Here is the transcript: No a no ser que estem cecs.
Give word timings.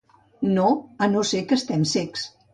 No 0.55 0.65
a 1.07 1.11
no 1.13 1.23
ser 1.33 1.43
que 1.53 1.61
estem 1.61 1.87
cecs. 1.95 2.27